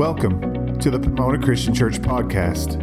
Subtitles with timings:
[0.00, 2.80] Welcome to the Pomona Christian Church podcast.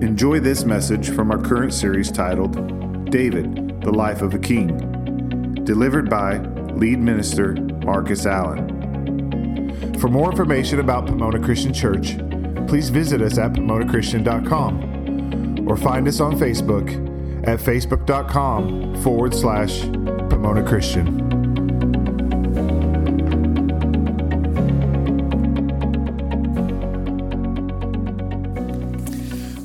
[0.00, 6.08] Enjoy this message from our current series titled David, the Life of a King, delivered
[6.08, 6.38] by
[6.74, 7.54] lead minister
[7.84, 9.98] Marcus Allen.
[9.98, 12.16] For more information about Pomona Christian Church,
[12.68, 16.92] please visit us at pomonaChristian.com or find us on Facebook
[17.48, 21.23] at facebook.com forward slash Pomona Christian.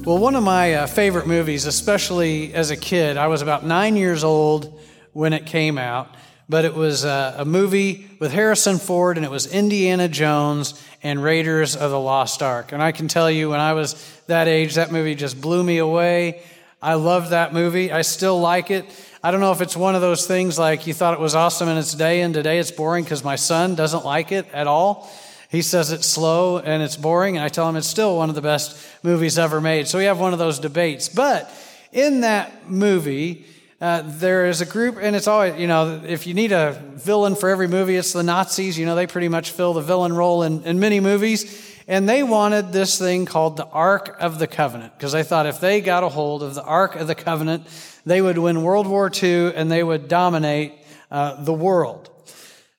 [0.10, 3.96] Well, one of my uh, favorite movies, especially as a kid, I was about nine
[3.96, 4.82] years old
[5.14, 6.16] when it came out,
[6.50, 11.22] but it was uh, a movie with Harrison Ford, and it was Indiana Jones and
[11.22, 12.72] Raiders of the Lost Ark.
[12.72, 15.78] And I can tell you, when I was that age, that movie just blew me
[15.78, 16.42] away.
[16.82, 17.92] I loved that movie.
[17.92, 18.86] I still like it.
[19.24, 21.70] I don't know if it's one of those things like you thought it was awesome
[21.70, 25.08] in its day, and today it's boring because my son doesn't like it at all.
[25.50, 28.36] He says it's slow and it's boring, and I tell him it's still one of
[28.36, 29.88] the best movies ever made.
[29.88, 31.10] So we have one of those debates.
[31.10, 31.52] But
[31.92, 33.46] in that movie,
[33.82, 37.34] uh, there is a group, and it's always, you know, if you need a villain
[37.34, 38.78] for every movie, it's the Nazis.
[38.78, 41.66] You know, they pretty much fill the villain role in, in many movies.
[41.88, 45.60] And they wanted this thing called the Ark of the Covenant, because they thought if
[45.60, 47.66] they got a hold of the Ark of the Covenant,
[48.06, 50.74] they would win World War II and they would dominate
[51.10, 52.12] uh, the world.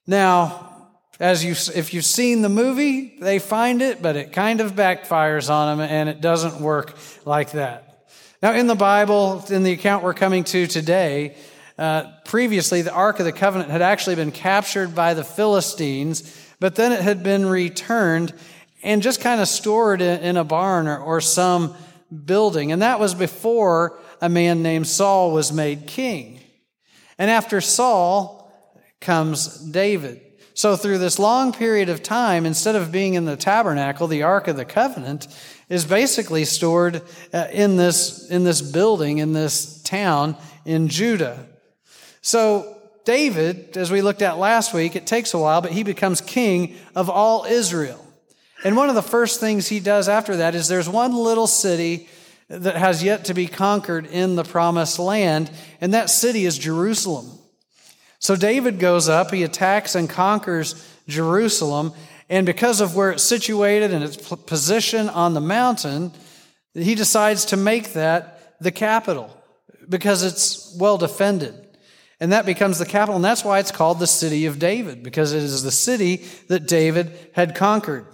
[0.06, 0.69] Now,
[1.20, 5.50] as you, if you've seen the movie, they find it, but it kind of backfires
[5.50, 8.06] on them and it doesn't work like that.
[8.42, 11.36] Now, in the Bible, in the account we're coming to today,
[11.78, 16.74] uh, previously the Ark of the Covenant had actually been captured by the Philistines, but
[16.74, 18.32] then it had been returned
[18.82, 21.74] and just kind of stored in a barn or, or some
[22.24, 22.72] building.
[22.72, 26.40] And that was before a man named Saul was made king.
[27.18, 28.50] And after Saul
[29.00, 30.22] comes David.
[30.60, 34.46] So, through this long period of time, instead of being in the tabernacle, the Ark
[34.46, 35.26] of the Covenant
[35.70, 37.00] is basically stored
[37.32, 41.46] uh, in this, in this building, in this town in Judah.
[42.20, 42.76] So,
[43.06, 46.76] David, as we looked at last week, it takes a while, but he becomes king
[46.94, 48.06] of all Israel.
[48.62, 52.06] And one of the first things he does after that is there's one little city
[52.48, 55.50] that has yet to be conquered in the promised land,
[55.80, 57.39] and that city is Jerusalem.
[58.20, 61.92] So David goes up, he attacks and conquers Jerusalem,
[62.28, 66.12] and because of where it's situated and its position on the mountain,
[66.74, 69.36] he decides to make that the capital
[69.88, 71.54] because it's well defended.
[72.20, 75.32] And that becomes the capital, and that's why it's called the city of David, because
[75.32, 78.06] it is the city that David had conquered.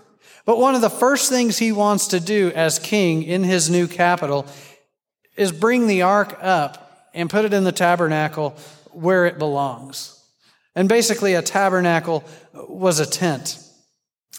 [0.45, 3.89] But one of the first things he wants to do as king in his new
[3.89, 4.47] capital
[5.37, 8.57] is bring the ark up and put it in the tabernacle
[8.97, 10.13] where it belongs.
[10.75, 13.59] And basically, a tabernacle was a tent.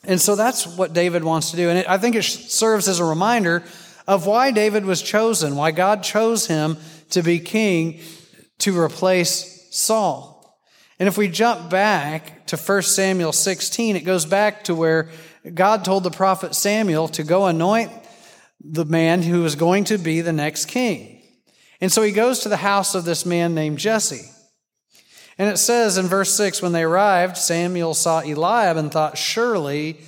[0.03, 1.69] And so that's what David wants to do.
[1.69, 3.63] And it, I think it serves as a reminder
[4.07, 6.77] of why David was chosen, why God chose him
[7.11, 7.99] to be king
[8.59, 10.59] to replace Saul.
[10.99, 15.09] And if we jump back to 1 Samuel 16, it goes back to where
[15.53, 17.91] God told the prophet Samuel to go anoint
[18.59, 21.21] the man who was going to be the next king.
[21.79, 24.31] And so he goes to the house of this man named Jesse.
[25.37, 29.99] And it says in verse 6 when they arrived, Samuel saw Eliab and thought, Surely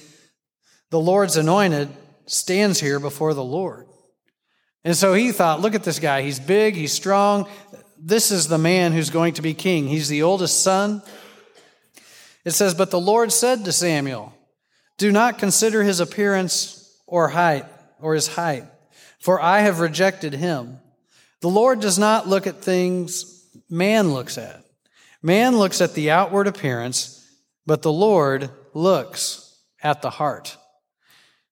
[0.89, 1.89] the Lord's anointed
[2.25, 3.87] stands here before the Lord.
[4.83, 6.23] And so he thought, Look at this guy.
[6.23, 7.47] He's big, he's strong.
[7.97, 9.87] This is the man who's going to be king.
[9.87, 11.03] He's the oldest son.
[12.45, 14.33] It says, But the Lord said to Samuel,
[14.97, 16.75] Do not consider his appearance
[17.05, 17.65] or height,
[17.99, 18.63] or his height,
[19.19, 20.79] for I have rejected him.
[21.41, 24.63] The Lord does not look at things man looks at.
[25.21, 27.27] Man looks at the outward appearance,
[27.65, 30.57] but the Lord looks at the heart.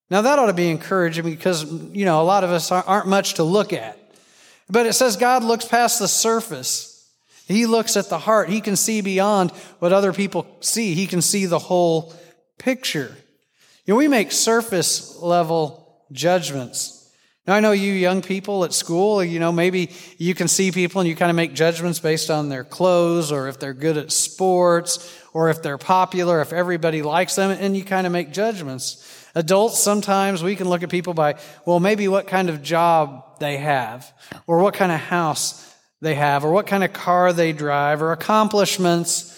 [0.09, 3.35] Now that ought to be encouraging because, you know, a lot of us aren't much
[3.35, 3.99] to look at.
[4.69, 6.93] But it says God looks past the surface.
[7.47, 8.49] He looks at the heart.
[8.49, 10.93] He can see beyond what other people see.
[10.93, 12.13] He can see the whole
[12.57, 13.15] picture.
[13.85, 16.96] You know, we make surface level judgments
[17.47, 20.99] now, I know you young people at school, you know, maybe you can see people
[20.99, 24.11] and you kind of make judgments based on their clothes or if they're good at
[24.11, 29.29] sports or if they're popular, if everybody likes them, and you kind of make judgments.
[29.33, 31.35] Adults, sometimes we can look at people by,
[31.65, 34.11] well, maybe what kind of job they have
[34.45, 38.11] or what kind of house they have or what kind of car they drive or
[38.11, 39.33] accomplishments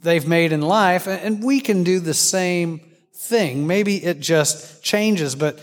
[0.00, 1.06] they've made in life.
[1.06, 2.80] And we can do the same
[3.14, 3.66] thing.
[3.68, 5.60] Maybe it just changes, but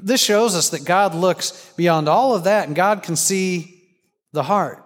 [0.00, 3.82] this shows us that God looks beyond all of that and God can see
[4.32, 4.82] the heart.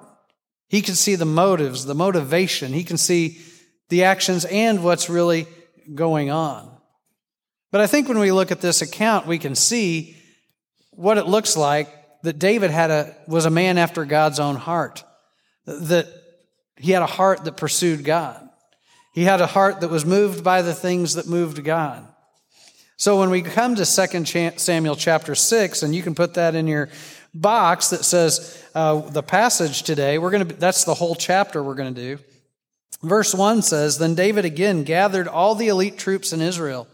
[0.68, 2.72] He can see the motives, the motivation.
[2.72, 3.40] He can see
[3.88, 5.46] the actions and what's really
[5.94, 6.70] going on.
[7.72, 10.16] But I think when we look at this account, we can see
[10.90, 11.88] what it looks like
[12.22, 15.04] that David had a, was a man after God's own heart,
[15.66, 16.06] that
[16.76, 18.48] he had a heart that pursued God.
[19.12, 22.06] He had a heart that was moved by the things that moved God.
[23.00, 24.24] So when we come to 2
[24.58, 26.90] Samuel chapter 6, and you can put that in your
[27.32, 31.76] box that says uh, the passage today, we're going to, that's the whole chapter we're
[31.76, 32.22] going to do.
[33.02, 36.86] Verse 1 says, Then David again gathered all the elite troops in Israel,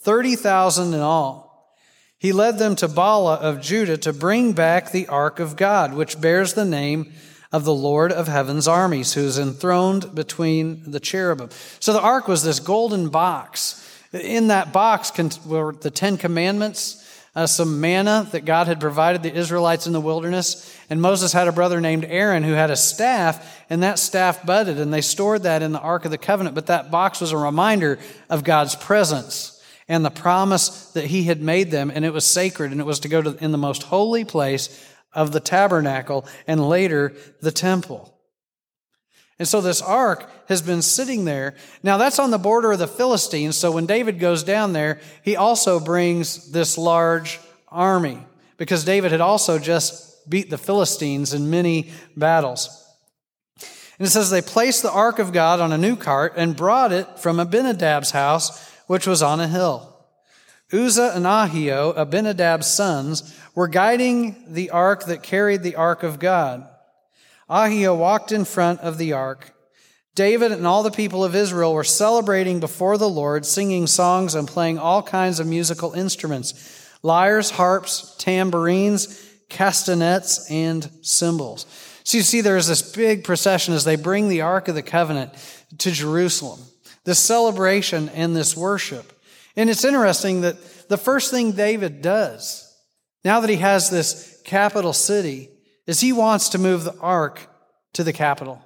[0.00, 1.72] 30,000 in all.
[2.18, 6.20] He led them to Baalah of Judah to bring back the ark of God, which
[6.20, 7.12] bears the name
[7.52, 11.50] of the Lord of heaven's armies, who is enthroned between the cherubim.
[11.78, 13.82] So the ark was this golden box.
[14.14, 15.12] In that box
[15.44, 17.00] were the Ten Commandments,
[17.34, 20.72] uh, some manna that God had provided the Israelites in the wilderness.
[20.88, 24.78] And Moses had a brother named Aaron who had a staff, and that staff budded,
[24.78, 26.54] and they stored that in the Ark of the Covenant.
[26.54, 27.98] But that box was a reminder
[28.30, 32.70] of God's presence and the promise that he had made them, and it was sacred,
[32.70, 36.68] and it was to go to, in the most holy place of the tabernacle and
[36.68, 38.13] later the temple.
[39.38, 41.54] And so this ark has been sitting there.
[41.82, 43.56] Now that's on the border of the Philistines.
[43.56, 48.18] So when David goes down there, he also brings this large army
[48.56, 52.80] because David had also just beat the Philistines in many battles.
[53.98, 56.92] And it says they placed the ark of God on a new cart and brought
[56.92, 59.90] it from Abinadab's house, which was on a hill.
[60.72, 66.68] Uzzah and Ahio, Abinadab's sons, were guiding the ark that carried the ark of God.
[67.54, 69.54] Ahio walked in front of the ark.
[70.16, 74.48] David and all the people of Israel were celebrating before the Lord, singing songs and
[74.48, 81.66] playing all kinds of musical instruments lyres, harps, tambourines, castanets, and cymbals.
[82.02, 85.32] So you see, there's this big procession as they bring the Ark of the Covenant
[85.78, 86.60] to Jerusalem,
[87.04, 89.12] this celebration and this worship.
[89.54, 92.74] And it's interesting that the first thing David does,
[93.24, 95.50] now that he has this capital city,
[95.86, 97.46] is he wants to move the ark
[97.94, 98.62] to the capital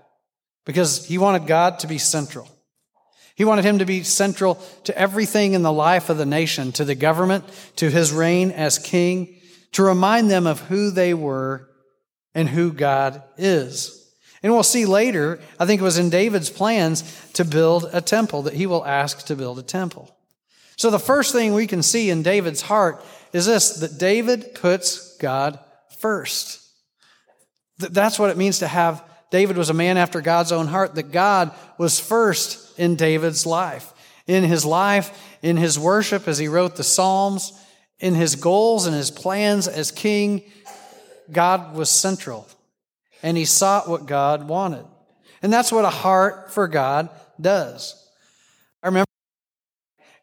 [0.64, 2.48] because he wanted God to be central.
[3.34, 6.84] He wanted him to be central to everything in the life of the nation, to
[6.84, 7.44] the government,
[7.76, 9.36] to his reign as king,
[9.72, 11.68] to remind them of who they were
[12.34, 13.94] and who God is.
[14.42, 17.02] And we'll see later, I think it was in David's plans
[17.34, 20.14] to build a temple, that he will ask to build a temple.
[20.76, 25.16] So the first thing we can see in David's heart is this that David puts
[25.18, 25.58] God
[25.98, 26.67] first.
[27.78, 31.12] That's what it means to have David was a man after God's own heart, that
[31.12, 33.92] God was first in David's life.
[34.26, 37.52] In his life, in his worship, as he wrote the Psalms,
[37.98, 40.42] in his goals and his plans as king,
[41.30, 42.46] God was central.
[43.22, 44.84] And he sought what God wanted.
[45.42, 47.08] And that's what a heart for God
[47.40, 47.97] does.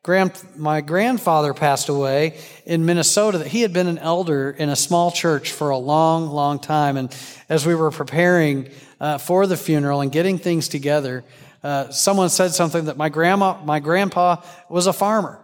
[0.06, 4.75] Grand, my grandfather passed away in Minnesota, that he had been an elder in a
[4.75, 6.96] small church for a long, long time.
[6.96, 7.12] And
[7.50, 8.69] as we were preparing
[9.00, 11.24] uh, for the funeral and getting things together,
[11.63, 15.44] uh, someone said something that my grandma, my grandpa was a farmer.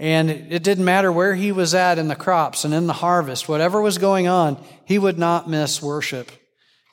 [0.00, 3.48] And it didn't matter where he was at in the crops and in the harvest,
[3.48, 6.32] whatever was going on, he would not miss worship.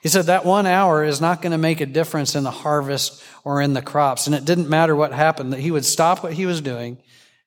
[0.01, 3.23] He said that one hour is not going to make a difference in the harvest
[3.43, 4.25] or in the crops.
[4.25, 6.97] And it didn't matter what happened, that he would stop what he was doing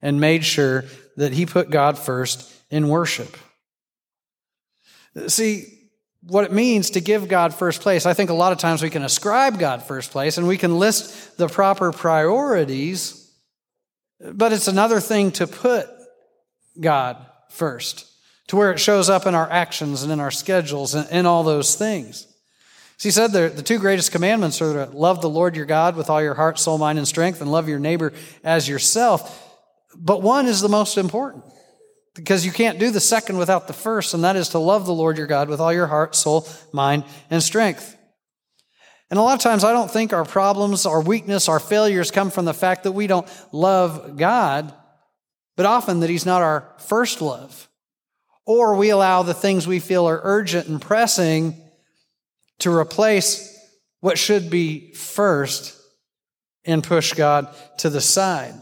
[0.01, 0.85] and made sure
[1.17, 3.37] that he put God first in worship.
[5.27, 5.89] See,
[6.23, 8.91] what it means to give God first place, I think a lot of times we
[8.91, 13.33] can ascribe God first place and we can list the proper priorities,
[14.33, 15.89] but it's another thing to put
[16.81, 17.17] God
[17.51, 18.11] first,
[18.49, 21.43] to where it shows up in our actions and in our schedules and in all
[21.43, 22.27] those things.
[22.97, 25.97] So he said the, the two greatest commandments are to love the Lord your God
[25.97, 29.41] with all your heart, soul, mind, and strength, and love your neighbor as yourself.
[29.97, 31.45] But one is the most important
[32.15, 34.95] because you can't do the second without the first, and that is to love the
[34.95, 37.97] Lord your God with all your heart, soul, mind, and strength.
[39.11, 42.31] And a lot of times I don't think our problems, our weakness, our failures come
[42.31, 44.73] from the fact that we don't love God,
[45.57, 47.69] but often that He's not our first love.
[48.47, 51.61] Or we allow the things we feel are urgent and pressing
[52.61, 53.51] to replace
[54.01, 55.81] what should be first
[56.65, 58.55] and push God to the side.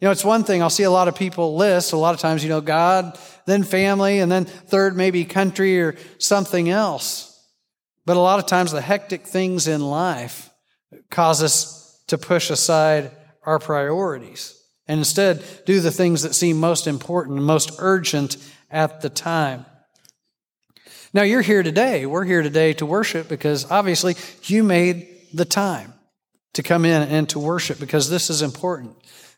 [0.00, 2.20] You know, it's one thing I'll see a lot of people list, a lot of
[2.20, 7.28] times, you know, God, then family, and then third, maybe country or something else.
[8.06, 10.50] But a lot of times, the hectic things in life
[11.10, 13.10] cause us to push aside
[13.44, 18.36] our priorities and instead do the things that seem most important, most urgent
[18.70, 19.66] at the time.
[21.14, 22.04] Now, you're here today.
[22.04, 25.94] We're here today to worship because obviously you made the time
[26.54, 28.94] to come in and to worship because this is important.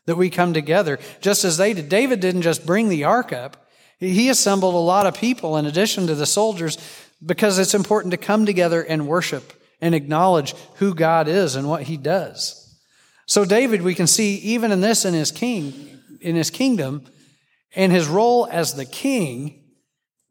[0.07, 1.87] that we come together, just as they did.
[1.87, 3.67] David didn't just bring the ark up,
[3.99, 6.77] he assembled a lot of people in addition to the soldiers
[7.23, 11.83] because it's important to come together and worship and acknowledge who God is and what
[11.83, 12.79] he does.
[13.27, 17.05] So David, we can see even in this in his king, in his kingdom,
[17.75, 19.60] and his role as the king,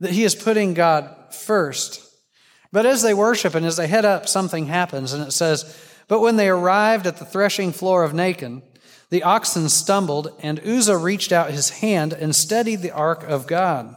[0.01, 2.07] that he is putting God first.
[2.73, 5.79] But as they worship and as they head up, something happens, and it says,
[6.09, 8.63] But when they arrived at the threshing floor of Nacon,
[9.11, 13.97] the oxen stumbled, and Uzzah reached out his hand and steadied the ark of God.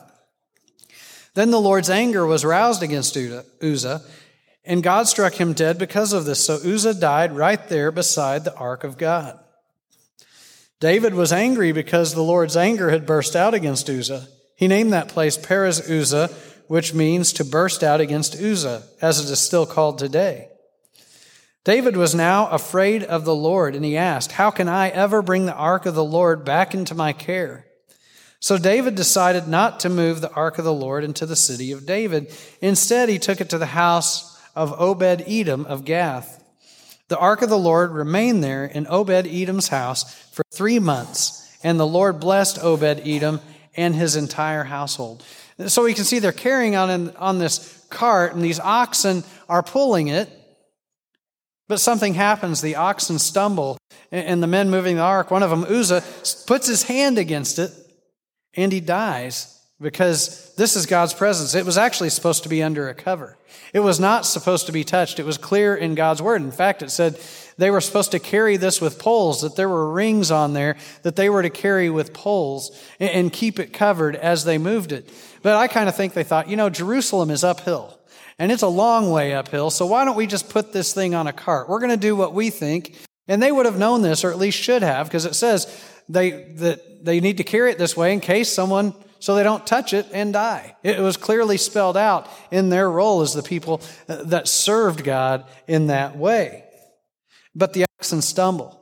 [1.35, 4.01] Then the Lord's anger was roused against Uzzah,
[4.65, 6.43] and God struck him dead because of this.
[6.43, 9.39] So Uzzah died right there beside the ark of God.
[10.79, 14.27] David was angry because the Lord's anger had burst out against Uzzah.
[14.63, 16.29] He named that place Perez Uzzah,
[16.67, 20.47] which means to burst out against Uzzah, as it is still called today.
[21.65, 25.45] David was now afraid of the Lord, and he asked, How can I ever bring
[25.45, 27.65] the ark of the Lord back into my care?
[28.39, 31.85] So David decided not to move the ark of the Lord into the city of
[31.85, 32.33] David.
[32.61, 36.41] Instead, he took it to the house of Obed Edom of Gath.
[37.09, 41.77] The ark of the Lord remained there in Obed Edom's house for three months, and
[41.77, 43.41] the Lord blessed Obed Edom
[43.75, 45.23] and his entire household.
[45.67, 50.07] So we can see they're carrying on, on this cart, and these oxen are pulling
[50.07, 50.29] it.
[51.67, 52.61] But something happens.
[52.61, 53.77] The oxen stumble,
[54.11, 56.03] and the men moving the ark, one of them, Uzzah,
[56.45, 57.71] puts his hand against it,
[58.55, 59.49] and he dies
[59.81, 61.55] because this is God's presence.
[61.55, 63.37] It was actually supposed to be under a cover.
[63.73, 65.19] It was not supposed to be touched.
[65.19, 66.41] It was clear in God's word.
[66.41, 67.19] In fact, it said
[67.57, 71.15] they were supposed to carry this with poles, that there were rings on there that
[71.15, 75.11] they were to carry with poles and keep it covered as they moved it.
[75.41, 77.99] But I kind of think they thought, you know, Jerusalem is uphill
[78.39, 79.69] and it's a long way uphill.
[79.69, 81.69] So why don't we just put this thing on a cart?
[81.69, 82.95] We're going to do what we think.
[83.27, 85.65] And they would have known this, or at least should have, because it says
[86.09, 89.65] they, that they need to carry it this way in case someone so they don't
[89.65, 90.75] touch it and die.
[90.83, 95.45] It was clearly spelled out in their role as the people uh, that served God
[95.65, 96.65] in that way.
[97.55, 98.79] But the oxen stumble.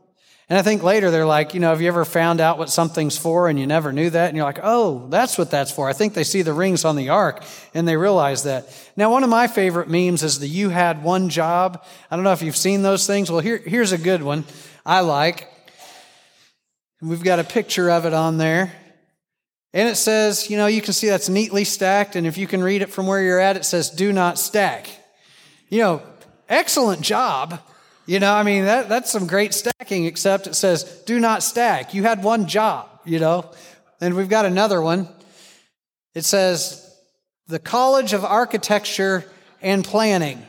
[0.51, 3.17] And I think later they're like, you know, have you ever found out what something's
[3.17, 4.27] for and you never knew that?
[4.27, 5.87] And you're like, oh, that's what that's for.
[5.87, 7.41] I think they see the rings on the ark
[7.73, 8.67] and they realize that.
[8.97, 11.81] Now, one of my favorite memes is the you had one job.
[12.09, 13.31] I don't know if you've seen those things.
[13.31, 14.43] Well, here, here's a good one
[14.85, 15.47] I like.
[17.01, 18.73] We've got a picture of it on there.
[19.73, 22.17] And it says, you know, you can see that's neatly stacked.
[22.17, 24.89] And if you can read it from where you're at, it says, do not stack.
[25.69, 26.01] You know,
[26.49, 27.61] excellent job.
[28.05, 31.93] You know, I mean, that, that's some great stacking, except it says, do not stack.
[31.93, 33.51] You had one job, you know.
[33.99, 35.07] And we've got another one.
[36.15, 36.95] It says,
[37.47, 39.25] the College of Architecture
[39.61, 40.43] and Planning.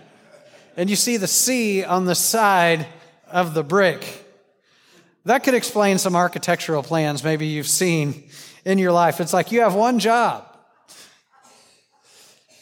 [0.77, 2.87] And you see the C on the side
[3.31, 4.25] of the brick.
[5.27, 8.25] That could explain some architectural plans maybe you've seen
[8.65, 9.21] in your life.
[9.21, 10.47] It's like you have one job.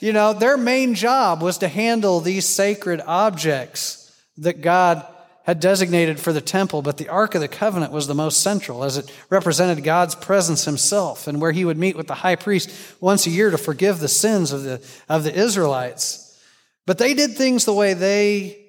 [0.01, 4.00] You know, their main job was to handle these sacred objects
[4.39, 5.07] that God
[5.45, 8.85] had designated for the temple, but the Ark of the Covenant was the most central
[8.85, 12.71] as it represented God's presence himself and where he would meet with the high priest
[13.01, 16.39] once a year to forgive the sins of the, of the Israelites.
[16.87, 18.67] But they did things the way they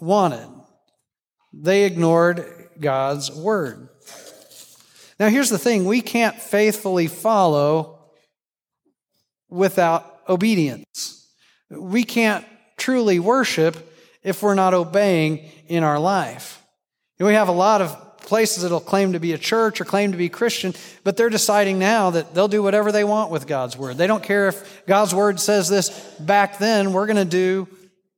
[0.00, 0.48] wanted.
[1.52, 3.88] They ignored God's word.
[5.18, 8.10] Now, here's the thing we can't faithfully follow
[9.48, 11.26] without obedience.
[11.70, 12.44] We can't
[12.76, 13.76] truly worship
[14.22, 16.62] if we're not obeying in our life.
[17.18, 20.12] And we have a lot of places that'll claim to be a church or claim
[20.12, 23.76] to be Christian, but they're deciding now that they'll do whatever they want with God's
[23.76, 23.96] word.
[23.96, 25.88] They don't care if God's word says this
[26.20, 27.68] back then, we're going to do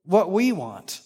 [0.04, 1.00] what we want.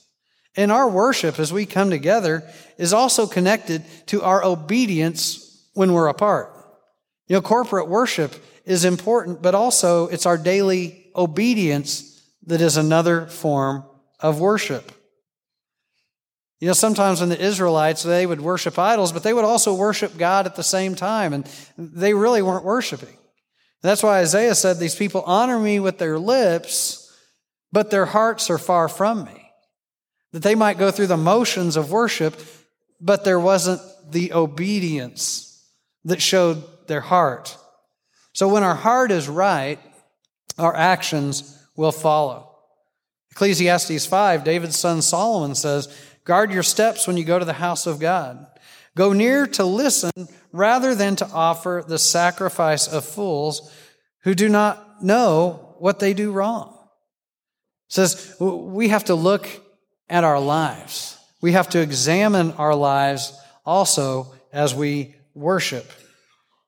[0.56, 2.48] And our worship as we come together
[2.78, 6.52] is also connected to our obedience when we're apart.
[7.26, 8.34] You know, corporate worship
[8.64, 13.84] is important, but also it's our daily obedience that is another form
[14.24, 14.90] of worship.
[16.58, 20.16] You know, sometimes when the Israelites, they would worship idols, but they would also worship
[20.16, 21.44] God at the same time, and
[21.76, 23.18] they really weren't worshiping.
[23.82, 27.14] That's why Isaiah said, These people honor me with their lips,
[27.70, 29.50] but their hearts are far from me.
[30.32, 32.40] That they might go through the motions of worship,
[32.98, 35.62] but there wasn't the obedience
[36.06, 37.58] that showed their heart.
[38.32, 39.78] So when our heart is right,
[40.56, 42.53] our actions will follow.
[43.34, 45.88] Ecclesiastes 5, David's son Solomon says,
[46.22, 48.46] Guard your steps when you go to the house of God.
[48.96, 50.12] Go near to listen
[50.52, 53.72] rather than to offer the sacrifice of fools
[54.20, 56.78] who do not know what they do wrong.
[57.88, 59.48] It says we have to look
[60.08, 61.18] at our lives.
[61.40, 63.36] We have to examine our lives
[63.66, 65.86] also as we worship.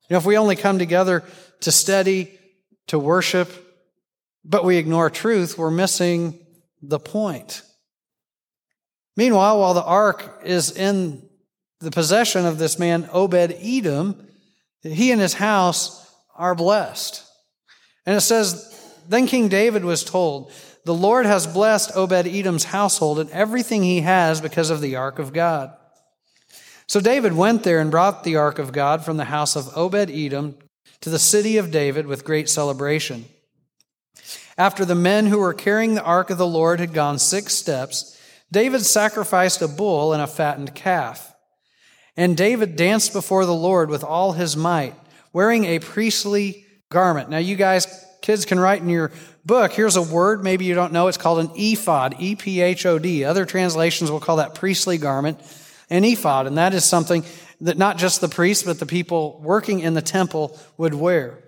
[0.09, 1.23] You know, if we only come together
[1.61, 2.37] to study,
[2.89, 3.53] to worship,
[4.45, 6.41] but we ignore truth, we're missing
[6.89, 7.63] the point.
[9.17, 11.27] Meanwhile, while the ark is in
[11.81, 14.27] the possession of this man, Obed Edom,
[14.83, 17.23] he and his house are blessed.
[18.05, 18.73] And it says,
[19.09, 20.53] Then King David was told,
[20.85, 25.19] The Lord has blessed Obed Edom's household and everything he has because of the ark
[25.19, 25.75] of God.
[26.87, 30.11] So David went there and brought the ark of God from the house of Obed
[30.11, 30.57] Edom
[31.01, 33.27] to the city of David with great celebration.
[34.59, 38.19] After the men who were carrying the ark of the Lord had gone six steps,
[38.51, 41.35] David sacrificed a bull and a fattened calf.
[42.17, 44.95] And David danced before the Lord with all his might,
[45.33, 47.29] wearing a priestly garment.
[47.29, 47.87] Now, you guys,
[48.23, 49.13] kids can write in your
[49.45, 49.73] book.
[49.73, 51.09] Here's a word, maybe you don't know.
[51.09, 53.25] It's called an ephod, E P H O D.
[53.25, 55.39] Other translations will call that priestly garment
[55.91, 57.25] an ephod, and that is something
[57.61, 61.39] that not just the priests, but the people working in the temple would wear.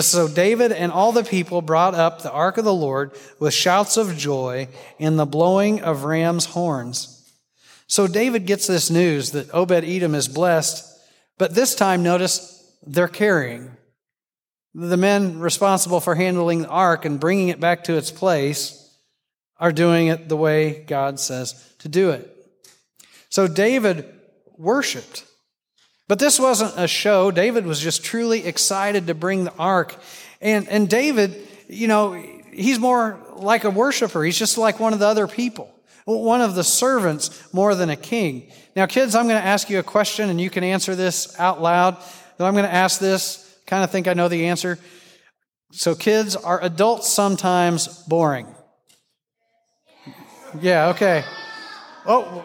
[0.00, 3.96] So David and all the people brought up the ark of the Lord with shouts
[3.96, 7.32] of joy and the blowing of ram's horns.
[7.86, 10.84] So David gets this news that Obed Edom is blessed,
[11.38, 13.70] but this time, notice they're carrying.
[14.74, 18.80] The men responsible for handling the ark and bringing it back to its place
[19.58, 22.30] are doing it the way God says to do it.
[23.28, 24.12] So David
[24.56, 25.24] worshiped.
[26.06, 27.30] But this wasn't a show.
[27.30, 29.96] David was just truly excited to bring the ark.
[30.40, 34.22] And, and David, you know, he's more like a worshiper.
[34.22, 37.96] He's just like one of the other people, one of the servants more than a
[37.96, 38.50] king.
[38.76, 41.62] Now, kids, I'm going to ask you a question and you can answer this out
[41.62, 41.96] loud.
[42.38, 44.78] I'm going to ask this, kind of think I know the answer.
[45.72, 48.46] So, kids, are adults sometimes boring?
[50.60, 51.24] Yeah, okay.
[52.06, 52.44] Oh,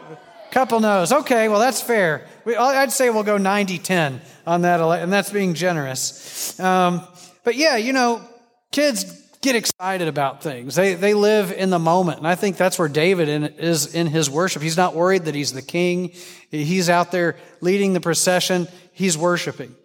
[0.52, 1.12] Couple knows.
[1.12, 2.26] Okay, well, that's fair.
[2.58, 6.60] I'd say we'll go 90 10 on that, and that's being generous.
[6.60, 7.02] Um,
[7.44, 8.22] but yeah, you know,
[8.72, 10.76] kids get excited about things.
[10.76, 12.18] They, they live in the moment.
[12.18, 14.62] And I think that's where David in, is in his worship.
[14.62, 16.12] He's not worried that he's the king,
[16.52, 19.76] he's out there leading the procession, he's worshiping.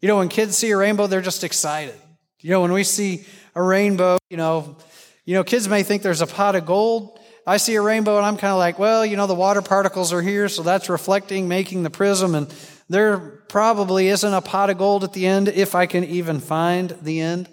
[0.00, 1.94] You know, when kids see a rainbow, they're just excited.
[2.40, 4.76] You know, when we see a rainbow, you know,
[5.24, 7.19] you know, kids may think there's a pot of gold.
[7.46, 10.12] I see a rainbow and I'm kind of like, well, you know, the water particles
[10.12, 12.52] are here, so that's reflecting, making the prism, and
[12.88, 16.90] there probably isn't a pot of gold at the end if I can even find
[17.02, 17.48] the end.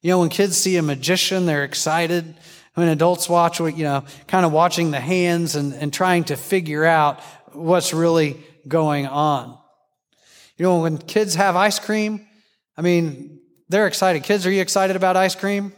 [0.00, 2.34] You know, when kids see a magician, they're excited.
[2.74, 6.84] When adults watch, you know, kind of watching the hands and, and trying to figure
[6.84, 7.20] out
[7.52, 9.58] what's really going on.
[10.56, 12.26] You know, when kids have ice cream,
[12.76, 14.22] I mean, they're excited.
[14.22, 15.72] Kids, are you excited about ice cream?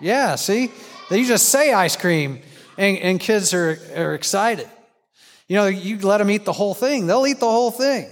[0.00, 0.70] Yeah, yeah see?
[1.10, 2.40] You just say ice cream,
[2.76, 4.68] and, and kids are, are excited.
[5.48, 8.08] You know, you let them eat the whole thing, they'll eat the whole thing.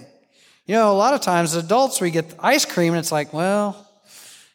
[0.67, 3.33] You know, a lot of times as adults, we get ice cream, and it's like,
[3.33, 3.91] well,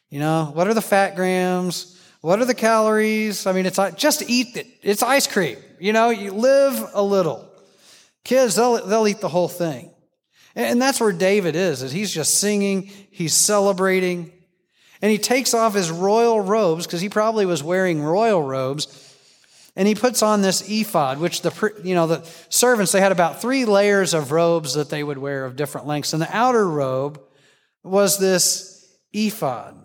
[0.08, 1.98] you know, what are the fat grams?
[2.20, 3.46] What are the calories?
[3.46, 4.66] I mean, it's like, just eat it.
[4.82, 5.58] It's ice cream.
[5.78, 7.48] You know, you live a little.
[8.24, 9.90] Kids, they'll, they'll eat the whole thing.
[10.56, 14.32] And that's where David is, is he's just singing, he's celebrating,
[15.02, 19.06] and he takes off his royal robes, because he probably was wearing royal robes,
[19.76, 23.40] and he puts on this ephod, which the, you know, the servants, they had about
[23.40, 26.12] three layers of robes that they would wear of different lengths.
[26.12, 27.20] And the outer robe
[27.82, 29.76] was this ephod.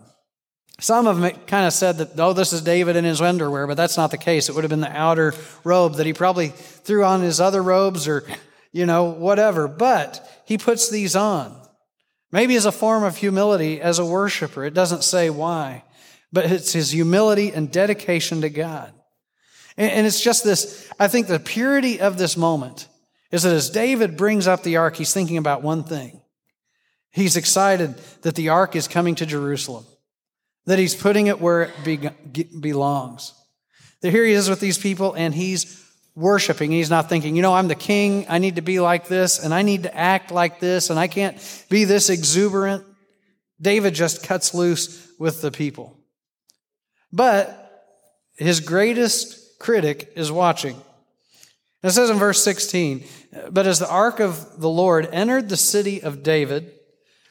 [0.80, 3.78] Some of them kind of said that, oh, this is David in his underwear, but
[3.78, 4.48] that's not the case.
[4.48, 5.32] It would have been the outer
[5.64, 8.24] robe that he probably threw on his other robes or,
[8.72, 9.68] you know, whatever.
[9.68, 11.56] But he puts these on.
[12.36, 14.62] Maybe as a form of humility as a worshiper.
[14.62, 15.84] It doesn't say why,
[16.30, 18.92] but it's his humility and dedication to God.
[19.78, 22.88] And it's just this, I think the purity of this moment
[23.32, 26.20] is that as David brings up the ark, he's thinking about one thing.
[27.10, 29.86] He's excited that the ark is coming to Jerusalem,
[30.66, 33.32] that he's putting it where it belongs.
[34.02, 35.85] That here he is with these people and he's
[36.16, 36.72] worshiping.
[36.72, 38.24] He's not thinking, you know, I'm the king.
[38.28, 41.06] I need to be like this and I need to act like this and I
[41.06, 41.36] can't
[41.68, 42.84] be this exuberant.
[43.60, 45.98] David just cuts loose with the people.
[47.12, 47.62] But
[48.36, 50.80] his greatest critic is watching.
[51.82, 53.04] it says in verse 16,
[53.50, 56.72] but as the ark of the Lord entered the city of David,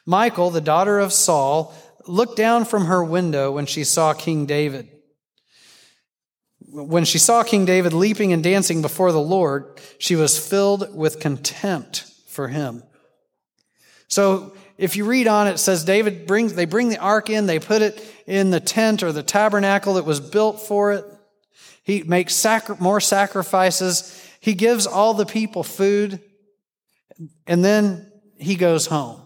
[0.06, 1.74] Michal, the daughter of Saul,
[2.08, 4.95] looked down from her window when she saw King David
[6.76, 11.22] when she saw King David leaping and dancing before the Lord, she was filled with
[11.22, 12.84] contempt for him.
[14.08, 17.60] So if you read on, it says David brings, they bring the ark in, they
[17.60, 21.06] put it in the tent or the tabernacle that was built for it.
[21.84, 24.22] He makes sacri- more sacrifices.
[24.42, 26.22] He gives all the people food.
[27.48, 29.22] And then he goes home.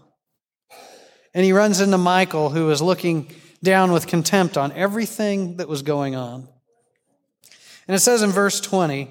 [1.34, 3.32] And he runs into Michal, who is looking
[3.64, 6.48] down with contempt on everything that was going on.
[7.90, 9.10] And it says in verse 20,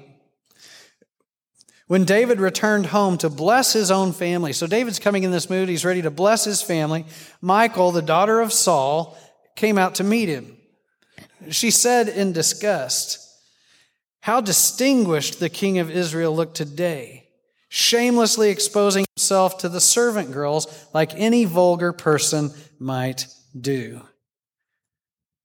[1.87, 4.53] when David returned home to bless his own family.
[4.53, 5.67] So David's coming in this mood.
[5.67, 7.05] He's ready to bless his family.
[7.41, 9.17] Michal, the daughter of Saul,
[9.57, 10.55] came out to meet him.
[11.49, 13.19] She said in disgust,
[14.21, 17.27] How distinguished the king of Israel looked today,
[17.67, 23.27] shamelessly exposing himself to the servant girls like any vulgar person might
[23.59, 24.03] do.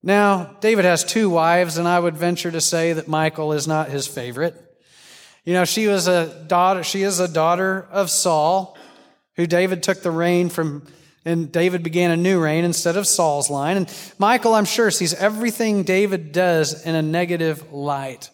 [0.06, 3.88] Now, David has two wives, and I would venture to say that Michal is not
[3.88, 4.54] his favorite.
[5.46, 8.76] You know, she was a daughter, she is a daughter of Saul,
[9.36, 10.86] who David took the reign from,
[11.24, 13.78] and David began a new reign instead of Saul's line.
[13.78, 18.28] And Michal, I'm sure, sees everything David does in a negative light.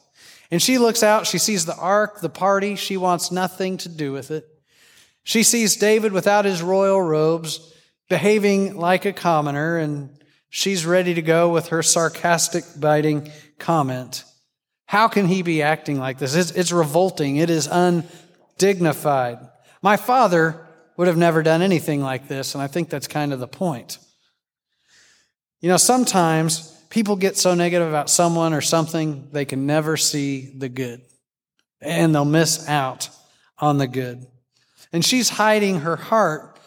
[0.50, 4.11] And she looks out, she sees the ark, the party, she wants nothing to do
[4.11, 4.44] with it.
[5.22, 7.72] She sees David without his royal robes,
[8.09, 10.19] behaving like a commoner, and
[10.50, 14.24] she's ready to go with her sarcastic, biting comment.
[14.86, 16.34] How can he be acting like this?
[16.34, 17.36] It's, it's revolting.
[17.36, 19.38] It is undignified.
[19.82, 23.40] My father would have never done anything like this, and I think that's kind of
[23.40, 23.98] the point.
[25.60, 30.52] You know, sometimes people get so negative about someone or something, they can never see
[30.56, 31.00] the good,
[31.80, 33.08] and they'll miss out
[33.58, 34.26] on the good.
[34.92, 36.58] And she's hiding her heart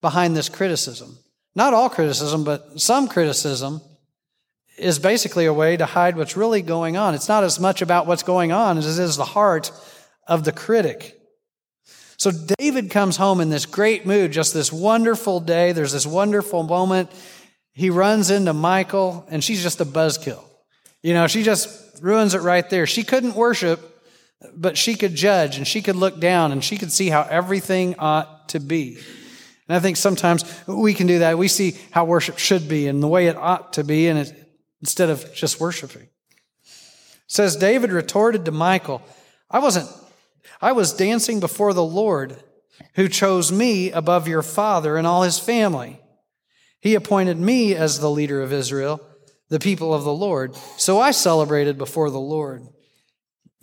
[0.00, 1.18] behind this criticism.
[1.54, 3.80] Not all criticism, but some criticism
[4.78, 7.14] is basically a way to hide what's really going on.
[7.14, 9.70] It's not as much about what's going on as it is the heart
[10.26, 11.18] of the critic.
[12.16, 15.72] So David comes home in this great mood, just this wonderful day.
[15.72, 17.10] There's this wonderful moment.
[17.72, 20.42] He runs into Michal, and she's just a buzzkill.
[21.02, 22.86] You know, she just ruins it right there.
[22.86, 23.80] She couldn't worship,
[24.54, 27.96] but she could judge, and she could look down, and she could see how everything
[27.98, 28.98] ought to be.
[29.68, 31.38] And I think sometimes we can do that.
[31.38, 34.32] We see how worship should be and the way it ought to be, and it,
[34.80, 36.02] instead of just worshiping.
[36.02, 36.70] It
[37.26, 39.02] says David retorted to Michal,
[39.50, 39.88] I wasn't,
[40.60, 42.36] I was dancing before the Lord
[42.94, 46.00] who chose me above your father and all his family.
[46.80, 49.00] He appointed me as the leader of Israel,
[49.48, 50.56] the people of the Lord.
[50.76, 52.66] So I celebrated before the Lord.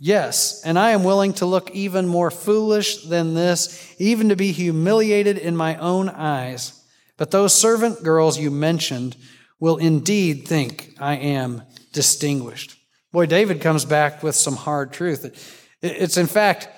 [0.01, 4.53] Yes, and I am willing to look even more foolish than this, even to be
[4.53, 6.81] humiliated in my own eyes.
[7.17, 9.17] But those servant girls you mentioned
[9.59, 12.77] will indeed think I am distinguished.
[13.11, 15.67] Boy, David comes back with some hard truth.
[15.81, 16.69] It's in fact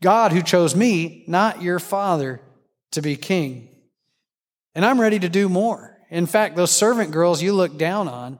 [0.00, 2.40] God who chose me, not your father,
[2.92, 3.68] to be king.
[4.74, 5.98] And I'm ready to do more.
[6.08, 8.38] In fact, those servant girls you look down on,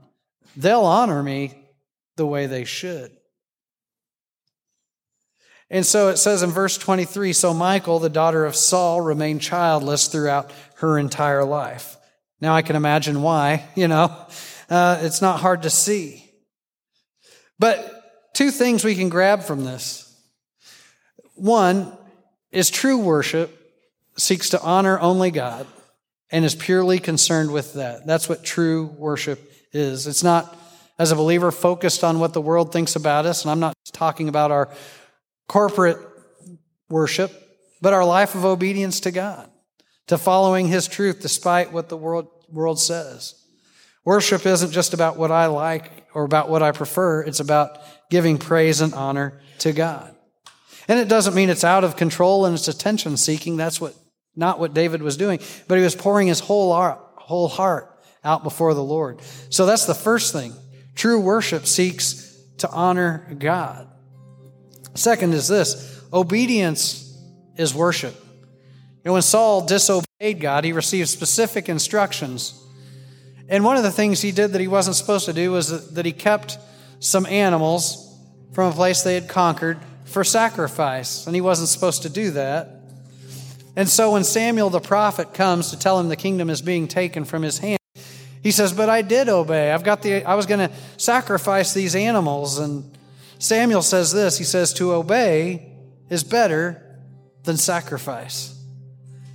[0.57, 1.55] they'll honor me
[2.17, 3.13] the way they should.
[5.71, 10.09] And so it says in verse 23 So Michal, the daughter of Saul, remained childless
[10.09, 11.97] throughout her entire life.
[12.41, 14.15] Now I can imagine why, you know.
[14.69, 16.31] Uh, it's not hard to see.
[17.59, 20.07] But two things we can grab from this.
[21.35, 21.93] One
[22.51, 23.57] is true worship
[24.17, 25.67] seeks to honor only God
[26.31, 28.07] and is purely concerned with that.
[28.07, 30.07] That's what true worship is.
[30.07, 30.57] It's not,
[30.99, 33.43] as a believer, focused on what the world thinks about us.
[33.43, 34.69] And I'm not talking about our
[35.51, 35.99] corporate
[36.89, 37.33] worship,
[37.83, 39.51] but our life of obedience to God
[40.07, 43.35] to following His truth despite what the world, world says.
[44.05, 48.39] Worship isn't just about what I like or about what I prefer, it's about giving
[48.39, 50.15] praise and honor to God.
[50.87, 53.57] And it doesn't mean it's out of control and it's attention seeking.
[53.57, 53.97] That's what,
[54.37, 56.73] not what David was doing, but he was pouring his whole
[57.17, 59.21] whole heart out before the Lord.
[59.49, 60.55] So that's the first thing.
[60.95, 63.90] True worship seeks to honor God.
[64.95, 67.19] Second is this obedience
[67.57, 68.15] is worship.
[69.05, 72.55] And when Saul disobeyed God, he received specific instructions.
[73.49, 76.05] And one of the things he did that he wasn't supposed to do was that
[76.05, 76.59] he kept
[77.01, 78.07] some animals
[78.53, 81.27] from a place they had conquered for sacrifice.
[81.27, 82.81] And he wasn't supposed to do that.
[83.77, 87.25] And so when Samuel the prophet comes to tell him the kingdom is being taken
[87.25, 87.79] from his hand,
[88.43, 89.71] he says, But I did obey.
[89.71, 92.59] I've got the I was going to sacrifice these animals.
[92.59, 92.85] And
[93.41, 95.73] Samuel says this he says, To obey
[96.09, 97.01] is better
[97.43, 98.55] than sacrifice.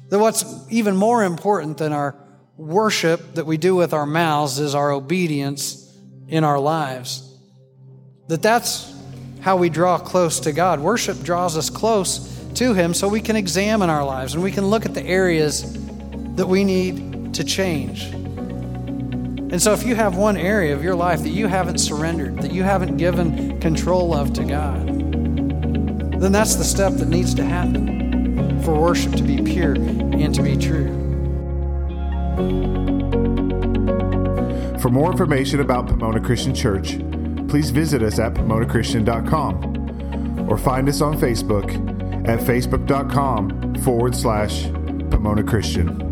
[0.09, 2.15] That what's even more important than our
[2.55, 5.91] worship that we do with our mouths is our obedience
[6.27, 7.35] in our lives.
[8.27, 8.93] That that's
[9.41, 10.79] how we draw close to God.
[10.79, 14.67] Worship draws us close to Him so we can examine our lives and we can
[14.67, 15.73] look at the areas
[16.35, 18.11] that we need to change.
[19.55, 22.51] And so, if you have one area of your life that you haven't surrendered, that
[22.51, 24.85] you haven't given control of to God,
[26.19, 30.43] then that's the step that needs to happen for worship to be pure and to
[30.43, 30.89] be true.
[34.81, 36.97] For more information about Pomona Christian Church,
[37.47, 44.65] please visit us at pomonaChristian.com or find us on Facebook at facebook.com forward slash
[45.09, 46.05] Pomona Christian.